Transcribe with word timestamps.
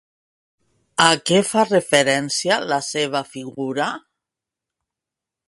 A 1.07 1.09
què 1.29 1.41
fa 1.49 1.65
referència 1.67 2.59
la 2.73 2.81
seva 2.89 3.23
figura? 3.35 3.93